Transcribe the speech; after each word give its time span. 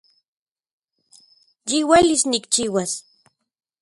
Yiuelis 1.69 2.23
nikchiuas 2.31 2.91